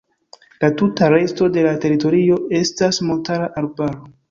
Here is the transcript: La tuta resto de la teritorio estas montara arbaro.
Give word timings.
La 0.63 0.69
tuta 0.79 1.09
resto 1.13 1.49
de 1.59 1.65
la 1.67 1.75
teritorio 1.85 2.41
estas 2.63 3.03
montara 3.11 3.53
arbaro. 3.65 4.05